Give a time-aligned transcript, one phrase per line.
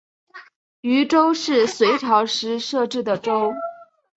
[0.81, 3.53] 渝州是隋朝时设置的州。